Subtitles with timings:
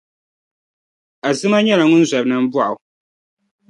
[1.27, 2.75] Azima nyɛla ŋun zɔri nambɔɣu.